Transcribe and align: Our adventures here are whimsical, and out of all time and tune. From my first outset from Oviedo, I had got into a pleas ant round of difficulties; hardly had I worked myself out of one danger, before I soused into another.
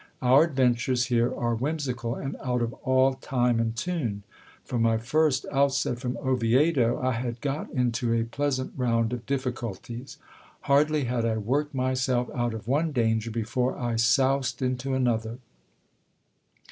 Our 0.19 0.45
adventures 0.45 1.05
here 1.13 1.31
are 1.31 1.53
whimsical, 1.53 2.15
and 2.15 2.35
out 2.43 2.63
of 2.63 2.73
all 2.83 3.13
time 3.13 3.59
and 3.59 3.75
tune. 3.75 4.23
From 4.65 4.81
my 4.81 4.97
first 4.97 5.45
outset 5.51 5.99
from 5.99 6.17
Oviedo, 6.17 6.99
I 6.99 7.11
had 7.11 7.39
got 7.39 7.69
into 7.69 8.11
a 8.11 8.23
pleas 8.23 8.59
ant 8.59 8.73
round 8.75 9.13
of 9.13 9.27
difficulties; 9.27 10.17
hardly 10.61 11.03
had 11.03 11.23
I 11.23 11.37
worked 11.37 11.75
myself 11.75 12.31
out 12.33 12.55
of 12.55 12.67
one 12.67 12.91
danger, 12.91 13.29
before 13.29 13.77
I 13.77 13.95
soused 13.95 14.63
into 14.63 14.95
another. 14.95 15.37